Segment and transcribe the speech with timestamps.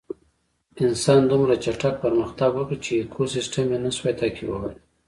[0.85, 4.75] انسان دومره چټک پرمختګ وکړ چې ایکوسېسټم یې نهشوی تعقیبولی.